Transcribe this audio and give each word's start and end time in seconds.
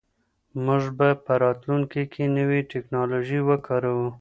موږ 0.65 0.83
به 0.97 1.09
په 1.25 1.33
راتلونکي 1.43 2.03
کې 2.13 2.23
نوې 2.37 2.59
ټیکنالوژي 2.71 3.39
وکاروو. 3.43 4.07